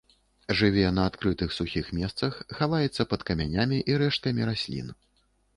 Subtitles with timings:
[0.59, 4.87] Жыве на адкрытых сухіх месцах, хаваецца пад камянямі і рэшткамі раслін.